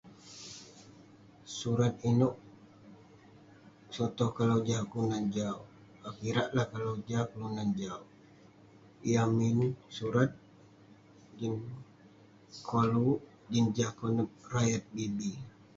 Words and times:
Surat 1.57 1.95
inouk, 2.11 2.35
sotoh 3.95 4.29
kalau 4.37 4.57
jah 4.67 4.81
kelunan 4.89 5.25
jau, 5.35 5.57
kauk 6.01 6.15
kirak 6.19 6.49
lah 6.55 6.67
kalau 6.73 6.93
jah 7.09 7.23
kelunan 7.31 7.69
jau, 7.79 7.99
yah 9.11 9.27
min 9.37 9.57
surat 9.95 10.31
jin 11.37 11.55
koluk, 12.69 13.19
jin 13.51 13.65
jah 13.77 13.91
konep 13.99 14.29
rayat 14.53 14.83
bi-bi. 14.95 15.31